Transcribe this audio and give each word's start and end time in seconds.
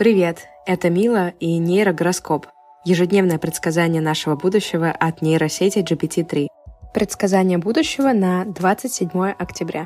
Привет, 0.00 0.48
это 0.64 0.88
Мила 0.88 1.34
и 1.40 1.58
нейрогороскоп. 1.58 2.46
Ежедневное 2.86 3.36
предсказание 3.36 4.00
нашего 4.00 4.34
будущего 4.34 4.90
от 4.90 5.20
нейросети 5.20 5.80
GPT-3. 5.80 6.46
Предсказание 6.94 7.58
будущего 7.58 8.14
на 8.14 8.46
27 8.46 9.10
октября. 9.32 9.84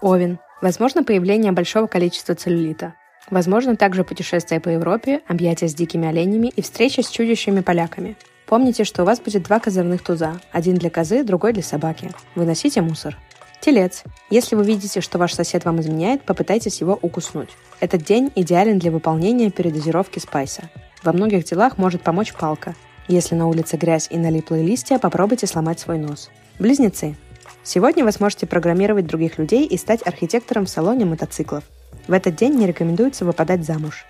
Овен. 0.00 0.38
Возможно 0.62 1.04
появление 1.04 1.52
большого 1.52 1.86
количества 1.86 2.34
целлюлита. 2.34 2.94
Возможно 3.28 3.76
также 3.76 4.04
путешествие 4.04 4.58
по 4.58 4.70
Европе, 4.70 5.20
объятия 5.28 5.68
с 5.68 5.74
дикими 5.74 6.08
оленями 6.08 6.48
и 6.56 6.62
встреча 6.62 7.02
с 7.02 7.10
чудищами 7.10 7.60
поляками. 7.60 8.16
Помните, 8.46 8.84
что 8.84 9.02
у 9.02 9.04
вас 9.04 9.20
будет 9.20 9.42
два 9.42 9.60
козырных 9.60 10.02
туза. 10.02 10.40
Один 10.50 10.76
для 10.76 10.88
козы, 10.88 11.24
другой 11.24 11.52
для 11.52 11.62
собаки. 11.62 12.10
Выносите 12.36 12.80
мусор. 12.80 13.18
Телец. 13.62 14.02
Если 14.28 14.56
вы 14.56 14.64
видите, 14.64 15.00
что 15.00 15.18
ваш 15.18 15.34
сосед 15.34 15.64
вам 15.64 15.80
изменяет, 15.80 16.24
попытайтесь 16.24 16.80
его 16.80 16.98
укуснуть. 17.00 17.50
Этот 17.78 18.02
день 18.02 18.32
идеален 18.34 18.80
для 18.80 18.90
выполнения 18.90 19.52
передозировки 19.52 20.18
спайса. 20.18 20.68
Во 21.04 21.12
многих 21.12 21.44
делах 21.44 21.78
может 21.78 22.02
помочь 22.02 22.32
палка. 22.32 22.74
Если 23.06 23.36
на 23.36 23.46
улице 23.46 23.76
грязь 23.76 24.08
и 24.10 24.18
налиплые 24.18 24.64
листья, 24.64 24.98
попробуйте 24.98 25.46
сломать 25.46 25.78
свой 25.78 25.98
нос. 25.98 26.28
Близнецы. 26.58 27.14
Сегодня 27.62 28.04
вы 28.04 28.10
сможете 28.10 28.48
программировать 28.48 29.06
других 29.06 29.38
людей 29.38 29.64
и 29.64 29.76
стать 29.76 30.04
архитектором 30.04 30.66
в 30.66 30.68
салоне 30.68 31.04
мотоциклов. 31.04 31.62
В 32.08 32.12
этот 32.12 32.34
день 32.34 32.54
не 32.54 32.66
рекомендуется 32.66 33.24
выпадать 33.24 33.64
замуж. 33.64 34.06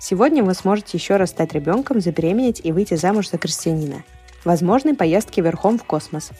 Сегодня 0.00 0.42
вы 0.42 0.52
сможете 0.54 0.98
еще 0.98 1.14
раз 1.14 1.30
стать 1.30 1.52
ребенком, 1.52 2.00
забеременеть 2.00 2.60
и 2.64 2.72
выйти 2.72 2.94
замуж 2.94 3.30
за 3.30 3.38
крестьянина. 3.38 4.02
Возможны 4.44 4.96
поездки 4.96 5.40
верхом 5.40 5.78
в 5.78 5.84
космос. 5.84 6.30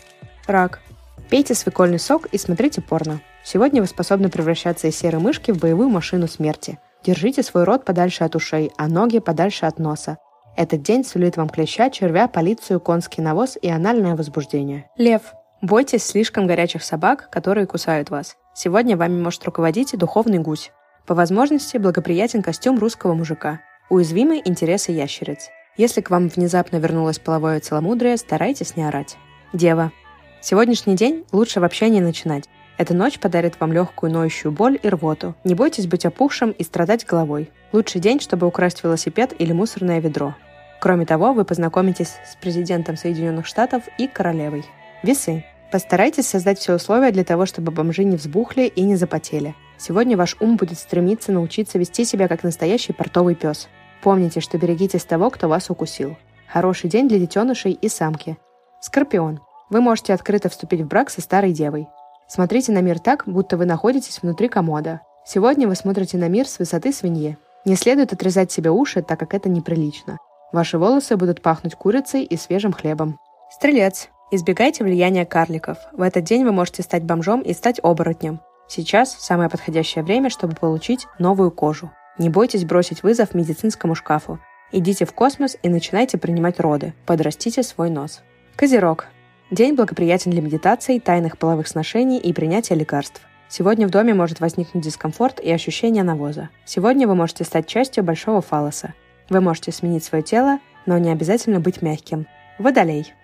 Рак. 0.49 0.81
Пейте 1.29 1.55
свекольный 1.55 1.99
сок 1.99 2.27
и 2.27 2.39
смотрите 2.39 2.81
порно. 2.81 3.21
Сегодня 3.43 3.81
вы 3.81 3.89
способны 3.89 4.29
превращаться 4.29 4.87
из 4.87 4.97
серой 4.97 5.21
мышки 5.21 5.51
в 5.51 5.59
боевую 5.59 5.89
машину 5.89 6.29
смерти. 6.29 6.79
Держите 7.05 7.43
свой 7.43 7.65
рот 7.65 7.85
подальше 7.85 8.23
от 8.23 8.37
ушей, 8.37 8.71
а 8.77 8.87
ноги 8.87 9.19
подальше 9.19 9.67
от 9.67 9.79
носа. 9.79 10.19
Этот 10.57 10.83
день 10.83 11.05
сулит 11.05 11.37
вам 11.37 11.49
клеща, 11.49 11.91
червя, 11.91 12.29
полицию, 12.29 12.81
конский 12.81 13.23
навоз 13.23 13.59
и 13.61 13.69
анальное 13.69 14.15
возбуждение. 14.15 14.89
Лев. 14.97 15.35
Бойтесь 15.63 16.05
слишком 16.05 16.47
горячих 16.47 16.85
собак, 16.85 17.29
которые 17.31 17.67
кусают 17.67 18.11
вас. 18.11 18.37
Сегодня 18.55 18.97
вами 18.97 19.21
может 19.21 19.45
руководить 19.45 19.97
духовный 19.99 20.39
гусь. 20.39 20.71
По 21.07 21.15
возможности 21.15 21.77
благоприятен 21.77 22.43
костюм 22.43 22.79
русского 22.79 23.15
мужика. 23.15 23.61
Уязвимы 23.91 24.41
интересы 24.45 24.93
ящериц. 24.93 25.49
Если 25.77 26.01
к 26.01 26.11
вам 26.11 26.29
внезапно 26.29 26.77
вернулось 26.77 27.19
половое 27.19 27.61
целомудрие, 27.61 28.17
старайтесь 28.17 28.77
не 28.77 28.85
орать. 28.85 29.17
Дева. 29.53 29.93
Сегодняшний 30.41 30.95
день 30.95 31.25
лучше 31.33 31.61
вообще 31.61 31.89
не 31.89 32.01
начинать. 32.01 32.45
Эта 32.79 32.95
ночь 32.95 33.19
подарит 33.19 33.59
вам 33.59 33.73
легкую 33.73 34.13
ноющую 34.13 34.53
боль 34.53 34.79
и 34.83 34.89
рвоту. 34.89 35.35
Не 35.45 35.55
бойтесь 35.55 35.87
быть 35.87 36.05
опухшим 36.05 36.51
и 36.51 36.63
страдать 36.63 37.07
головой. 37.07 37.51
Лучший 37.73 38.01
день, 38.01 38.21
чтобы 38.21 38.47
украсть 38.47 38.85
велосипед 38.85 39.35
или 39.39 39.53
мусорное 39.53 39.99
ведро. 39.99 40.35
Кроме 40.81 41.07
того, 41.07 41.33
вы 41.33 41.45
познакомитесь 41.45 42.15
с 42.31 42.37
президентом 42.41 42.97
Соединенных 42.97 43.47
Штатов 43.47 43.85
и 43.99 44.07
королевой. 44.07 44.65
Весы. 45.03 45.45
Постарайтесь 45.73 46.29
создать 46.29 46.59
все 46.59 46.75
условия 46.75 47.11
для 47.11 47.25
того, 47.25 47.45
чтобы 47.47 47.73
бомжи 47.73 48.05
не 48.05 48.17
взбухли 48.17 48.67
и 48.67 48.83
не 48.83 48.97
запотели. 48.97 49.55
Сегодня 49.79 50.17
ваш 50.17 50.37
ум 50.39 50.57
будет 50.57 50.79
стремиться 50.79 51.33
научиться 51.33 51.79
вести 51.79 52.05
себя 52.05 52.29
как 52.29 52.45
настоящий 52.45 52.93
портовый 52.93 53.35
пес. 53.35 53.69
Помните, 54.03 54.41
что 54.41 54.59
берегитесь 54.59 55.05
того, 55.05 55.31
кто 55.31 55.49
вас 55.49 55.71
укусил. 55.71 56.17
Хороший 56.47 56.89
день 56.89 57.09
для 57.09 57.19
детенышей 57.19 57.73
и 57.73 57.89
самки. 57.89 58.39
Скорпион. 58.81 59.41
Вы 59.71 59.81
можете 59.81 60.15
открыто 60.15 60.49
вступить 60.49 60.83
в 60.83 60.87
брак 60.87 61.11
со 61.11 61.21
старой 61.21 61.53
девой. 61.53 61.89
Смотрите 62.29 62.73
на 62.73 62.81
мир 62.81 62.99
так, 62.99 63.25
будто 63.27 63.57
вы 63.57 63.67
находитесь 63.67 64.21
внутри 64.23 64.49
комода. 64.49 65.01
Сегодня 65.25 65.67
вы 65.67 65.75
смотрите 65.75 66.19
на 66.19 66.29
мир 66.29 66.47
с 66.47 66.59
высоты 66.59 66.93
свиньи. 66.93 67.37
Не 67.65 67.75
следует 67.75 68.13
отрезать 68.13 68.53
себе 68.53 68.71
уши, 68.71 69.03
так 69.03 69.19
как 69.19 69.35
это 69.35 69.49
неприлично. 69.49 70.19
Ваши 70.53 70.79
волосы 70.79 71.17
будут 71.17 71.43
пахнуть 71.43 71.75
курицей 71.75 72.23
и 72.23 72.37
свежим 72.37 72.73
хлебом. 72.73 73.19
Стрелец. 73.51 74.09
Избегайте 74.31 74.85
влияния 74.85 75.27
карликов. 75.27 75.79
В 75.93 76.03
этот 76.03 76.25
день 76.25 76.45
вы 76.45 76.53
можете 76.53 76.83
стать 76.83 77.05
бомжом 77.05 77.41
и 77.41 77.53
стать 77.53 77.81
оборотнем. 77.83 78.41
Сейчас 78.69 79.13
самое 79.13 79.49
подходящее 79.49 80.03
время, 80.05 80.31
чтобы 80.31 80.55
получить 80.55 81.07
новую 81.19 81.51
кожу. 81.51 81.91
Не 82.19 82.29
бойтесь 82.29 82.65
бросить 82.65 83.03
вызов 83.03 83.35
медицинскому 83.35 83.95
шкафу. 83.95 84.41
Идите 84.73 85.05
в 85.05 85.13
космос 85.13 85.57
и 85.63 85.69
начинайте 85.69 86.19
принимать 86.19 86.59
роды. 86.59 86.95
Подрастите 87.05 87.63
свой 87.63 87.91
нос. 87.91 88.23
Козерог. 88.57 89.07
День 89.53 89.75
благоприятен 89.77 90.33
для 90.33 90.43
медитации, 90.43 90.99
тайных 90.99 91.39
половых 91.39 91.69
сношений 91.69 92.19
и 92.19 92.33
принятия 92.33 92.75
лекарств. 92.75 93.23
Сегодня 93.49 93.87
в 93.87 93.91
доме 93.91 94.13
может 94.13 94.41
возникнуть 94.41 94.83
дискомфорт 94.83 95.39
и 95.39 95.53
ощущение 95.53 96.03
навоза. 96.03 96.49
Сегодня 96.65 97.07
вы 97.07 97.15
можете 97.15 97.45
стать 97.45 97.69
частью 97.69 98.03
большого 98.03 98.43
фалоса. 98.43 98.95
Вы 99.31 99.41
можете 99.41 99.71
сменить 99.71 100.03
свое 100.03 100.25
тело, 100.25 100.59
но 100.85 100.99
не 100.99 101.13
обязательно 101.13 101.61
быть 101.61 101.81
мягким. 101.81 102.27
Водолей. 102.59 103.15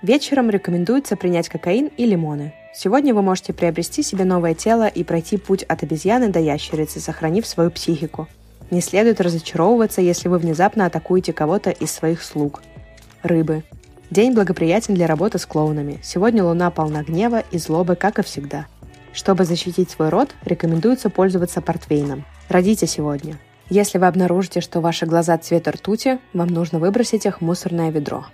Вечером 0.00 0.48
рекомендуется 0.48 1.16
принять 1.16 1.50
кокаин 1.50 1.90
и 1.98 2.06
лимоны. 2.06 2.54
Сегодня 2.74 3.14
вы 3.14 3.20
можете 3.20 3.52
приобрести 3.52 4.02
себе 4.02 4.24
новое 4.24 4.54
тело 4.54 4.88
и 4.88 5.04
пройти 5.04 5.36
путь 5.36 5.64
от 5.64 5.82
обезьяны 5.82 6.28
до 6.28 6.38
ящерицы, 6.38 6.98
сохранив 6.98 7.46
свою 7.46 7.70
психику. 7.70 8.26
Не 8.70 8.80
следует 8.80 9.20
разочаровываться, 9.20 10.00
если 10.00 10.28
вы 10.28 10.38
внезапно 10.38 10.86
атакуете 10.86 11.34
кого-то 11.34 11.68
из 11.68 11.90
своих 11.90 12.22
слуг. 12.22 12.62
Рыбы. 13.22 13.64
День 14.10 14.32
благоприятен 14.32 14.94
для 14.94 15.06
работы 15.06 15.38
с 15.38 15.44
клоунами. 15.44 16.00
Сегодня 16.02 16.42
луна 16.42 16.70
полна 16.70 17.02
гнева 17.02 17.42
и 17.50 17.58
злобы, 17.58 17.94
как 17.94 18.18
и 18.18 18.22
всегда. 18.22 18.66
Чтобы 19.12 19.44
защитить 19.44 19.90
свой 19.90 20.08
род, 20.08 20.34
рекомендуется 20.46 21.10
пользоваться 21.10 21.60
портвейном. 21.60 22.24
Родите 22.48 22.86
сегодня. 22.86 23.38
Если 23.68 23.98
вы 23.98 24.06
обнаружите, 24.06 24.62
что 24.62 24.80
ваши 24.80 25.04
глаза 25.04 25.36
цвета 25.36 25.72
ртути, 25.72 26.18
вам 26.32 26.48
нужно 26.48 26.78
выбросить 26.78 27.26
их 27.26 27.38
в 27.38 27.44
мусорное 27.44 27.90
ведро. 27.90 28.24